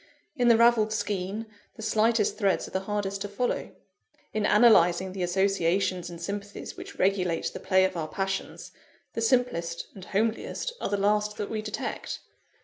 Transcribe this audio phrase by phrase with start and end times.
[0.35, 1.45] In the ravelled skein,
[1.75, 3.69] the slightest threads are the hardest to follow.
[4.33, 8.71] In analysing the associations and sympathies which regulate the play of our passions,
[9.13, 12.19] the simplest and homeliest are the last that we detect.